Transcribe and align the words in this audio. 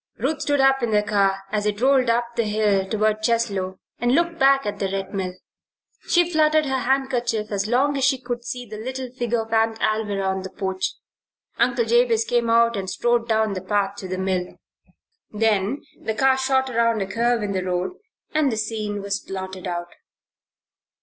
Ruth 0.17 0.41
stood 0.41 0.59
up 0.59 0.81
in 0.81 0.89
the 0.89 1.03
car 1.03 1.43
as 1.51 1.67
it 1.67 1.79
rolled 1.79 2.09
up 2.09 2.35
the 2.35 2.45
hill 2.45 2.89
toward 2.89 3.21
Cheslow 3.21 3.77
and 3.99 4.15
looked 4.15 4.39
back 4.39 4.65
at 4.65 4.79
the 4.79 4.89
Red 4.89 5.13
Mill. 5.13 5.35
She 6.07 6.27
fluttered 6.31 6.65
her 6.65 6.79
handkerchief 6.79 7.51
as 7.51 7.67
long 7.67 7.95
as 7.97 8.03
she 8.03 8.17
could 8.19 8.43
see 8.43 8.65
the 8.65 8.79
little 8.79 9.11
figure 9.11 9.41
of 9.43 9.53
Aunt 9.53 9.79
Alvirah 9.79 10.25
on 10.27 10.41
the 10.41 10.49
porch. 10.49 10.95
Uncle 11.59 11.85
Jabez 11.85 12.25
came 12.25 12.49
out 12.49 12.75
and 12.75 12.89
strode 12.89 13.27
down 13.27 13.53
the 13.53 13.61
path 13.61 13.95
to 13.97 14.07
the 14.07 14.17
mill. 14.17 14.55
Then 15.29 15.83
the 16.01 16.15
car 16.15 16.35
shot 16.35 16.71
around 16.71 16.99
a 17.03 17.05
curve 17.05 17.43
in 17.43 17.51
the 17.51 17.63
road 17.63 17.91
and 18.33 18.51
the 18.51 18.57
scene 18.57 19.03
was 19.03 19.19
blotted 19.19 19.67
out. 19.67 19.93